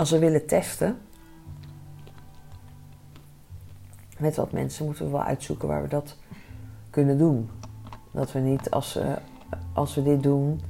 als 0.00 0.10
we 0.10 0.18
willen 0.18 0.46
testen. 0.46 0.98
met 4.18 4.36
wat 4.36 4.52
mensen 4.52 4.84
moeten 4.84 5.04
we 5.04 5.10
wel 5.10 5.22
uitzoeken 5.22 5.68
waar 5.68 5.82
we 5.82 5.88
dat 5.88 6.16
kunnen 6.90 7.18
doen. 7.18 7.50
Dat 8.10 8.32
we 8.32 8.38
niet 8.38 8.70
als, 8.70 8.98
als 9.72 9.94
we 9.94 10.02
dit 10.02 10.22
doen, 10.22 10.60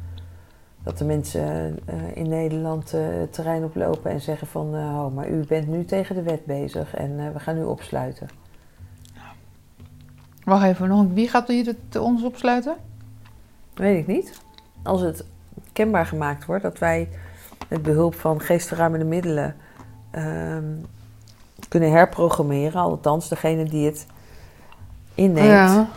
dat 0.83 0.99
de 0.99 1.05
mensen 1.05 1.79
eh, 1.85 2.17
in 2.17 2.29
Nederland 2.29 2.95
eh, 2.95 3.01
het 3.09 3.33
terrein 3.33 3.65
oplopen 3.65 4.11
en 4.11 4.21
zeggen 4.21 4.47
van 4.47 4.75
eh, 4.75 4.81
oh, 4.81 5.15
maar 5.15 5.29
u 5.29 5.47
bent 5.47 5.69
nu 5.69 5.85
tegen 5.85 6.15
de 6.15 6.23
wet 6.23 6.45
bezig 6.45 6.95
en 6.95 7.33
we 7.33 7.39
gaan 7.39 7.59
u 7.59 7.65
opsluiten. 7.65 8.29
Wacht 10.49 10.65
even, 10.65 10.89
nog 10.89 11.07
wie 11.13 11.29
gaat 11.29 11.49
hier 11.49 11.67
het, 11.67 11.97
ons 11.97 12.23
opsluiten? 12.23 12.77
Weet 13.75 13.99
ik 13.99 14.07
niet. 14.07 14.41
Als 14.83 15.01
het 15.01 15.25
kenbaar 15.73 16.07
gemaakt 16.07 16.45
wordt 16.45 16.63
dat 16.63 16.79
wij 16.79 17.09
met 17.69 17.83
behulp 17.83 18.15
van 18.15 18.41
geestverruimende 18.41 19.05
middelen 19.05 19.57
ehm, 20.11 20.65
kunnen 21.69 21.91
herprogrammeren, 21.91 22.81
althans 22.81 23.29
degene 23.29 23.65
die 23.65 23.87
het 23.87 24.07
inneemt 25.15 25.47
Ja. 25.47 25.89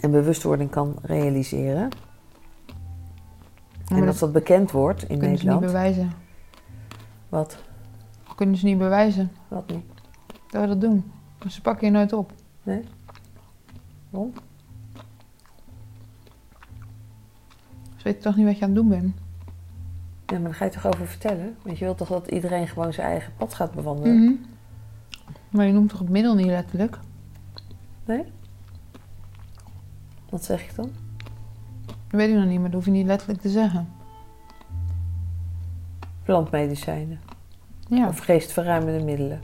en 0.00 0.10
bewustwording 0.10 0.70
kan 0.70 0.96
realiseren. 1.02 1.88
Maar 3.88 3.98
en 3.98 4.04
dat 4.04 4.08
als 4.08 4.18
dat 4.18 4.32
bekend 4.32 4.70
wordt 4.70 5.02
in 5.02 5.18
kunnen 5.18 5.38
ze 5.38 5.44
niet 5.44 5.60
Nederland. 5.60 5.72
bewijzen. 5.72 6.12
Wat? 7.28 7.56
Kunnen 8.36 8.56
ze 8.56 8.64
niet 8.64 8.78
bewijzen 8.78 9.30
Wat 9.48 9.66
niet? 9.70 9.84
dat 10.50 10.60
we 10.62 10.66
dat 10.68 10.80
doen. 10.80 11.12
Dus 11.40 11.54
ze 11.54 11.60
pakken 11.60 11.86
je 11.86 11.92
nooit 11.92 12.12
op. 12.12 12.32
Nee? 12.62 12.82
Waarom? 14.10 14.32
Ze 17.96 18.02
weten 18.02 18.22
toch 18.22 18.36
niet 18.36 18.46
wat 18.46 18.58
je 18.58 18.62
aan 18.62 18.70
het 18.70 18.78
doen 18.78 18.88
bent. 18.88 19.14
Ja, 20.26 20.38
maar 20.38 20.42
daar 20.42 20.54
ga 20.54 20.64
je 20.64 20.70
toch 20.70 20.86
over 20.86 21.06
vertellen? 21.06 21.56
Want 21.62 21.78
je 21.78 21.84
wilt 21.84 21.98
toch 21.98 22.08
dat 22.08 22.28
iedereen 22.28 22.68
gewoon 22.68 22.92
zijn 22.92 23.06
eigen 23.06 23.32
pad 23.36 23.54
gaat 23.54 23.72
bewandelen? 23.72 24.22
Mhm. 24.22 24.32
Maar 25.50 25.66
je 25.66 25.72
noemt 25.72 25.88
toch 25.88 25.98
het 25.98 26.08
middel 26.08 26.34
niet 26.34 26.46
letterlijk? 26.46 26.98
Nee? 28.04 28.24
Wat 30.28 30.44
zeg 30.44 30.62
ik 30.62 30.74
dan? 30.74 30.90
Dat 31.86 32.20
weet 32.20 32.28
ik 32.28 32.34
nog 32.34 32.46
niet, 32.46 32.60
maar 32.60 32.70
dat 32.70 32.74
hoef 32.74 32.84
je 32.84 32.90
niet 32.90 33.06
letterlijk 33.06 33.40
te 33.40 33.48
zeggen. 33.48 33.88
Plantmedicijnen. 36.22 37.20
Ja. 37.88 38.08
Of 38.08 38.18
geestverruimende 38.18 39.04
middelen. 39.04 39.40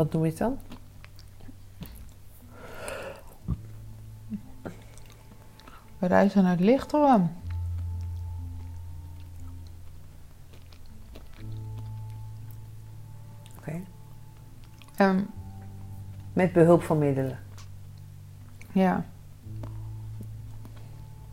Wat 0.00 0.12
noem 0.12 0.24
je 0.24 0.32
dan? 0.34 0.58
We 5.98 6.06
reizen 6.06 6.42
naar 6.42 6.50
het 6.52 6.60
licht 6.60 6.90
hoor. 6.92 7.20
Oké. 13.58 13.80
Ehm, 14.96 15.20
Met 16.32 16.52
behulp 16.52 16.82
van 16.82 16.98
middelen. 16.98 17.38
ja, 18.72 19.04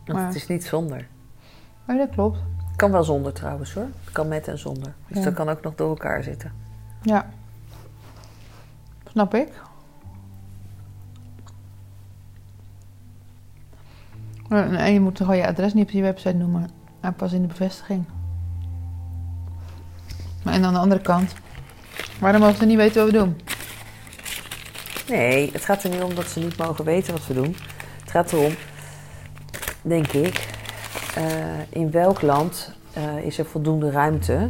Want 0.06 0.20
Maar- 0.20 0.28
het 0.28 0.36
is 0.36 0.48
niet 0.48 0.66
zonder. 0.66 1.08
maar 1.86 1.98
dat 1.98 2.10
klopt. 2.10 2.38
Het 2.68 2.76
kan 2.76 2.92
wel 2.92 3.04
zonder 3.04 3.34
trouwens 3.34 3.74
hoor. 3.74 3.84
Het 4.04 4.12
kan 4.12 4.28
met 4.28 4.48
en 4.48 4.58
zonder. 4.58 4.94
Dus 5.08 5.18
Ja. 5.18 5.24
dat 5.24 5.34
kan 5.34 5.50
ook 5.50 5.62
nog 5.62 5.76
door 5.76 5.90
elkaar 5.90 6.24
zitten. 6.24 6.52
Ja. 7.02 7.30
Snap 9.18 9.34
ik. 9.34 9.50
En 14.50 14.76
en 14.76 14.94
je 14.94 15.00
moet 15.00 15.18
gewoon 15.18 15.38
je 15.38 15.48
adres 15.48 15.74
niet 15.74 15.84
op 15.84 15.92
je 15.92 16.02
website 16.02 16.36
noemen. 16.36 16.70
En 17.00 17.14
pas 17.14 17.34
in 17.34 17.42
de 17.42 17.48
bevestiging. 17.48 18.06
Maar 20.44 20.54
en 20.54 20.66
aan 20.66 20.74
de 20.74 20.80
andere 20.80 21.02
kant. 21.02 21.34
Waarom 22.20 22.42
mogen 22.42 22.58
ze 22.58 22.66
niet 22.66 22.78
weten 22.78 23.02
wat 23.02 23.12
we 23.12 23.18
doen? 23.18 23.42
Nee, 25.10 25.52
het 25.52 25.66
gaat 25.66 25.84
er 25.84 25.90
niet 25.90 26.02
om 26.02 26.16
dat 26.16 26.28
ze 26.28 26.40
niet 26.40 26.58
mogen 26.58 26.86
weten 26.86 27.14
wat 27.14 27.28
we 27.28 27.34
doen. 27.34 27.56
Het 28.00 28.12
gaat 28.12 28.32
erom, 28.32 28.54
denk 29.82 30.08
ik, 30.08 30.56
eh, 31.16 31.24
in 31.70 31.92
welk 31.92 32.22
land 32.22 32.74
eh, 32.94 33.18
is 33.18 33.38
er 33.38 33.46
voldoende 33.46 33.92
ruimte 33.92 34.50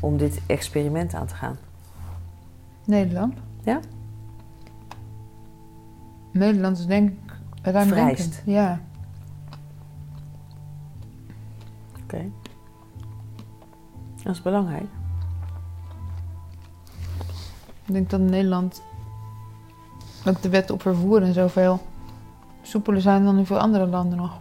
om 0.00 0.16
dit 0.16 0.40
experiment 0.46 1.14
aan 1.14 1.26
te 1.26 1.34
gaan? 1.34 1.58
Nederland. 2.84 3.34
Ja? 3.62 3.80
Nederland 6.34 6.78
is 6.78 6.86
denk 6.86 7.10
ik 7.10 7.32
ruimdenkend. 7.62 8.42
Ja. 8.44 8.80
Oké. 12.02 12.30
Dat 14.22 14.34
is 14.34 14.42
belangrijk. 14.42 14.86
Ik 17.84 17.92
denk 17.92 18.10
dat 18.10 18.20
in 18.20 18.30
Nederland 18.30 18.82
ook 20.26 20.42
de 20.42 20.48
wet 20.48 20.70
op 20.70 20.82
vervoer 20.82 21.22
en 21.22 21.34
zoveel 21.34 21.80
soepeler 22.62 23.00
zijn 23.00 23.24
dan 23.24 23.38
in 23.38 23.46
veel 23.46 23.58
andere 23.58 23.86
landen 23.86 24.18
nog. 24.18 24.40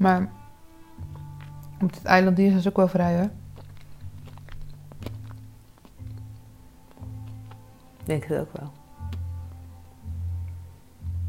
Maar 0.00 0.28
op 1.80 1.92
dit 1.92 2.04
eiland 2.04 2.36
hier 2.36 2.50
zijn 2.50 2.62
ze 2.62 2.68
ook 2.68 2.76
wel 2.76 2.88
vrij 2.88 3.16
hoor. 3.16 3.30
Ik 7.98 8.06
denk 8.06 8.24
het 8.24 8.38
ook 8.38 8.52
wel. 8.52 8.72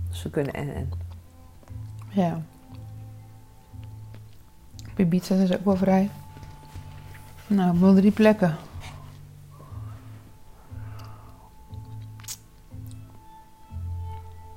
Dus 0.10 0.24
we 0.24 0.30
kunnen 0.30 0.54
en 0.54 0.76
en. 0.76 0.90
Ja. 2.10 2.42
Op 4.92 5.00
Ibiza 5.00 5.36
zijn 5.36 5.48
ze 5.48 5.58
ook 5.58 5.66
wel 5.66 5.76
vrij. 5.76 6.10
Nou, 7.48 7.80
wel 7.80 7.94
drie 7.94 8.12
plekken. 8.12 8.56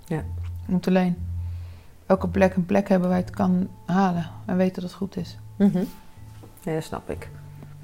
Ja. 0.05 0.25
Moet 0.67 0.87
alleen 0.87 1.34
elke 2.07 2.29
plek 2.29 2.55
een 2.55 2.67
plek 2.67 2.89
hebben 2.89 3.09
waar 3.09 3.19
je 3.19 3.25
het 3.25 3.35
kan 3.35 3.69
halen. 3.87 4.31
En 4.45 4.57
weten 4.57 4.83
dat 4.83 4.91
het 4.91 4.99
goed 5.01 5.17
is. 5.17 5.39
Mhm. 5.57 5.85
Ja, 6.63 6.75
dat 6.75 6.83
snap 6.83 7.11
ik. 7.11 7.31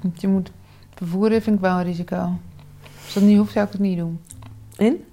Want 0.01 0.21
je 0.21 0.27
moet 0.27 0.51
vervoeren 0.93 1.41
vind 1.41 1.55
ik 1.55 1.61
wel 1.61 1.77
een 1.77 1.83
risico. 1.83 2.39
Als 3.03 3.13
dat 3.13 3.23
niet 3.23 3.37
hoeft, 3.37 3.51
zou 3.51 3.65
ik 3.65 3.71
het 3.71 3.81
niet 3.81 3.97
doen. 3.97 4.21
In? 4.77 5.05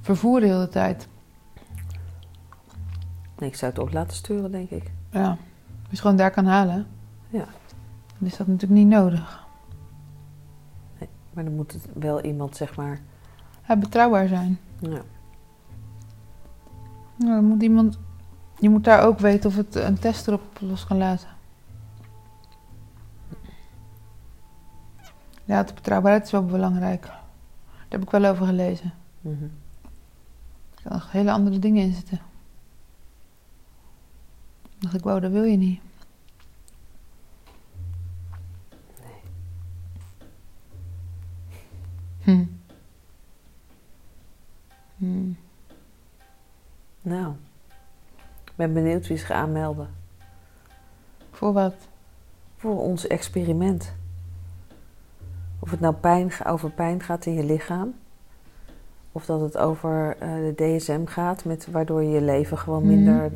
Vervoeren 0.00 0.48
de 0.48 0.54
hele 0.54 0.68
tijd. 0.68 1.08
Nee, 3.38 3.48
ik 3.48 3.56
zou 3.56 3.72
het 3.72 3.80
op 3.80 3.92
laten 3.92 4.16
sturen, 4.16 4.50
denk 4.50 4.70
ik. 4.70 4.90
Ja. 5.10 5.28
Als 5.28 5.38
je 5.82 5.90
het 5.90 6.00
gewoon 6.00 6.16
daar 6.16 6.30
kan 6.30 6.46
halen. 6.46 6.86
Ja. 7.28 7.44
Dan 8.18 8.28
is 8.28 8.36
dat 8.36 8.46
natuurlijk 8.46 8.80
niet 8.80 8.88
nodig. 8.88 9.48
Maar 11.32 11.44
dan 11.44 11.54
moet 11.54 11.72
het 11.72 11.86
wel 11.94 12.20
iemand, 12.20 12.56
zeg 12.56 12.76
maar... 12.76 13.00
Ja, 13.68 13.76
betrouwbaar 13.76 14.28
zijn. 14.28 14.58
Ja. 14.78 15.02
Nou, 17.16 17.34
dan 17.34 17.44
moet 17.44 17.62
iemand... 17.62 17.98
Je 18.60 18.70
moet 18.70 18.84
daar 18.84 19.04
ook 19.04 19.18
weten 19.18 19.50
of 19.50 19.56
het 19.56 19.74
een 19.74 19.98
test 19.98 20.26
erop 20.26 20.58
los 20.60 20.86
kan 20.86 20.96
laten. 20.98 21.28
Ja, 25.44 25.62
de 25.62 25.74
betrouwbaarheid 25.74 26.24
is 26.24 26.30
wel 26.30 26.44
belangrijk. 26.44 27.02
Daar 27.02 27.20
heb 27.88 28.02
ik 28.02 28.10
wel 28.10 28.24
over 28.24 28.46
gelezen. 28.46 28.92
Mhm. 29.20 29.42
Er 30.74 30.82
kan 30.82 30.92
nog 30.92 31.12
hele 31.12 31.32
andere 31.32 31.58
dingen 31.58 31.82
in 31.82 31.92
zitten. 31.92 32.20
Dan 34.62 34.78
dacht 34.78 34.94
ik, 34.94 35.02
wow, 35.02 35.22
dat 35.22 35.30
wil 35.30 35.44
je 35.44 35.56
niet. 35.56 35.80
Ben 48.60 48.72
benieuwd 48.72 49.06
wie 49.06 49.16
zich 49.16 49.30
aanmelden 49.30 49.88
Voor 51.30 51.52
wat? 51.52 51.74
voor 52.56 52.80
ons 52.80 53.06
experiment. 53.06 53.92
Of 55.58 55.70
het 55.70 55.80
nou 55.80 55.94
pijn, 55.94 56.32
over 56.46 56.70
pijn 56.70 57.02
gaat 57.02 57.26
in 57.26 57.32
je 57.34 57.44
lichaam. 57.44 57.94
Of 59.12 59.24
dat 59.26 59.40
het 59.40 59.56
over 59.58 60.16
eh, 60.18 60.28
de 60.34 60.76
DSM 60.76 61.04
gaat, 61.04 61.44
met, 61.44 61.70
waardoor 61.70 62.02
je 62.02 62.10
je 62.10 62.20
leven 62.20 62.58
gewoon 62.58 62.82
Mhm. 62.82 62.94
minder 62.94 63.32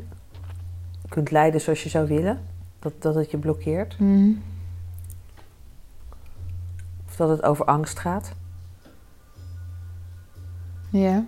kunt 1.09 1.31
leiden 1.31 1.61
zoals 1.61 1.83
je 1.83 1.89
zou 1.89 2.07
willen. 2.07 2.41
Dat, 2.79 2.93
dat 2.99 3.15
het 3.15 3.31
je 3.31 3.39
blokkeert. 3.39 3.95
Hm. 3.95 4.31
Of 7.07 7.17
dat 7.17 7.29
het 7.29 7.43
over 7.43 7.65
angst 7.65 7.99
gaat. 7.99 8.33
Ja. 10.91 11.25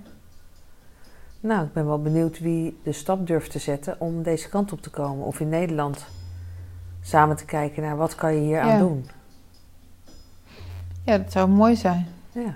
Nou, 1.47 1.67
ik 1.67 1.73
ben 1.73 1.87
wel 1.87 2.03
benieuwd 2.03 2.39
wie 2.39 2.79
de 2.83 2.93
stap 2.93 3.27
durft 3.27 3.51
te 3.51 3.59
zetten 3.59 4.01
om 4.01 4.23
deze 4.23 4.49
kant 4.49 4.73
op 4.73 4.81
te 4.81 4.91
komen. 4.91 5.25
Of 5.27 5.41
in 5.41 5.49
Nederland 5.49 6.07
samen 7.01 7.37
te 7.37 7.45
kijken 7.45 7.83
naar 7.83 7.97
wat 7.97 8.15
kan 8.15 8.35
je 8.35 8.41
hier 8.41 8.61
aan 8.61 8.69
Ja. 8.69 8.79
doen. 8.79 9.07
Ja, 11.05 11.19
dat 11.19 11.33
zou 11.33 11.49
mooi 11.49 11.77
zijn. 11.77 12.07
Ja. 12.33 12.55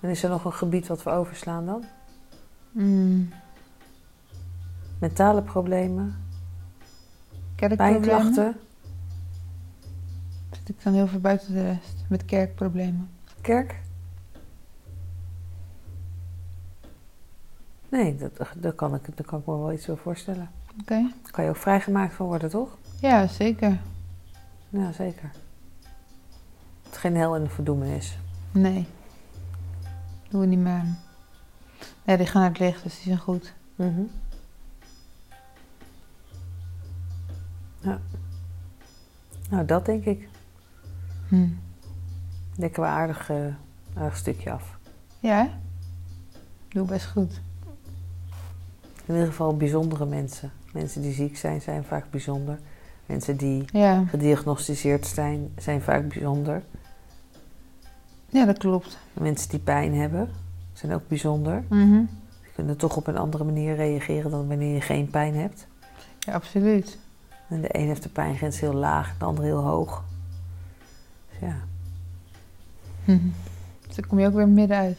En 0.00 0.10
is 0.10 0.22
er 0.22 0.30
nog 0.30 0.44
een 0.44 0.52
gebied 0.52 0.86
wat 0.86 1.02
we 1.02 1.10
overslaan 1.10 1.66
dan? 1.66 1.84
Mm. 2.70 3.28
Mentale 4.98 5.42
problemen, 5.42 6.16
pijnklachten, 7.76 8.56
Zit 10.50 10.68
ik 10.68 10.82
dan 10.82 10.92
heel 10.92 11.06
veel 11.06 11.20
buiten 11.20 11.52
de 11.54 11.62
rest. 11.64 12.04
Met 12.08 12.24
kerkproblemen. 12.24 13.08
kerk? 13.40 13.82
Nee, 17.94 18.16
dat, 18.16 18.48
daar, 18.56 18.72
kan 18.72 18.94
ik, 18.94 19.16
daar 19.16 19.26
kan 19.26 19.38
ik 19.40 19.46
me 19.46 19.56
wel 19.56 19.72
iets 19.72 19.84
voor 19.84 19.98
voorstellen. 19.98 20.50
Oké. 20.80 21.10
Daar 21.22 21.30
kan 21.30 21.44
je 21.44 21.50
ook 21.50 21.56
vrijgemaakt 21.56 22.14
van 22.14 22.26
worden, 22.26 22.50
toch? 22.50 22.78
Ja, 23.00 23.26
zeker. 23.26 23.80
Ja, 24.68 24.92
zeker. 24.92 25.30
Het 26.82 26.92
is 26.92 26.98
geen 26.98 27.16
hel 27.16 27.34
en 27.34 27.50
verdoemenis. 27.50 28.18
Nee. 28.50 28.86
Doen 30.28 30.40
we 30.40 30.46
niet 30.46 30.58
meer 30.58 30.72
aan. 30.72 30.98
Nee, 32.04 32.16
die 32.16 32.26
gaan 32.26 32.42
het 32.42 32.58
licht, 32.58 32.82
dus 32.82 32.94
die 32.94 33.04
zijn 33.04 33.18
goed. 33.18 33.52
Mhm. 33.76 34.02
Ja. 37.80 38.00
Nou, 39.50 39.64
dat 39.64 39.86
denk 39.86 40.04
ik. 40.04 40.28
Hm. 41.28 41.48
Dekken 42.56 42.82
we 42.82 42.88
aardig, 42.88 43.30
eh, 43.30 43.46
aardig 43.94 44.16
stukje 44.16 44.50
af. 44.52 44.78
Ja? 45.20 45.48
Doe 46.68 46.86
best 46.86 47.06
goed. 47.06 47.40
In 49.06 49.14
ieder 49.14 49.26
geval 49.28 49.56
bijzondere 49.56 50.06
mensen. 50.06 50.50
Mensen 50.72 51.02
die 51.02 51.12
ziek 51.12 51.36
zijn, 51.36 51.60
zijn 51.60 51.84
vaak 51.84 52.10
bijzonder. 52.10 52.58
Mensen 53.06 53.36
die 53.36 53.64
Ja, 53.72 54.04
gediagnosticeerd 54.08 55.06
zijn, 55.06 55.48
zijn 55.58 55.82
vaak 55.82 56.08
bijzonder. 56.08 56.62
ja 58.28 58.44
dat 58.44 58.58
klopt. 58.58 58.98
Mensen 59.12 59.48
die 59.50 59.58
pijn 59.58 59.94
hebben, 59.94 60.28
zijn 60.72 60.92
ook 60.92 61.08
bijzonder. 61.08 61.62
Die 61.68 62.52
kunnen 62.54 62.76
toch 62.76 62.96
op 62.96 63.06
een 63.06 63.16
andere 63.16 63.44
manier 63.44 63.74
reageren 63.76 64.30
dan 64.30 64.48
wanneer 64.48 64.74
je 64.74 64.80
geen 64.80 65.10
pijn 65.10 65.34
hebt. 65.34 65.66
Ja, 66.18 66.32
absoluut. 66.32 66.98
En 67.48 67.60
de 67.60 67.78
een 67.78 67.86
heeft 67.86 68.02
de 68.02 68.08
pijngrens 68.08 68.60
heel 68.60 68.72
laag, 68.74 69.14
de 69.18 69.24
ander 69.24 69.44
heel 69.44 69.62
hoog. 69.62 70.04
Dus 71.30 71.38
ja, 71.48 71.56
Mhm. 73.04 73.18
Dus 73.86 73.96
dan 73.96 74.06
kom 74.06 74.18
je 74.18 74.26
ook 74.26 74.34
weer 74.34 74.48
midden 74.48 74.76
uit. 74.76 74.98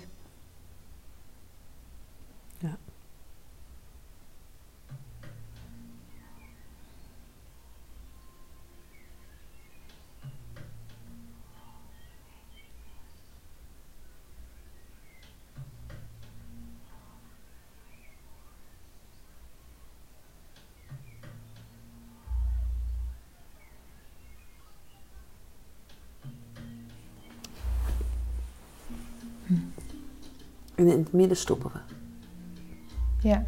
En 30.76 30.88
in 30.88 30.98
het 30.98 31.14
midden 31.14 31.38
stoppen 31.38 31.72
we. 31.74 31.80
Ja. 33.28 33.46